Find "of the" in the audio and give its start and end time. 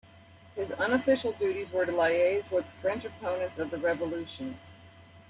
3.59-3.77